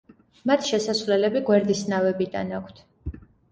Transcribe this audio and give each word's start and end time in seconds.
მათ 0.51 0.63
შესასვლელები 0.69 1.43
გვერდის 1.51 1.85
ნავებიდან 1.93 2.57
აქვთ. 2.63 2.85